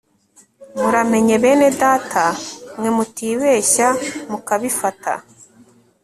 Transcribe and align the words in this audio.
muramenye 0.79 1.35
bene 1.43 1.67
data 1.81 2.23
mwe 2.77 2.89
mutibeshya 2.97 3.87
mukabifata 4.31 5.13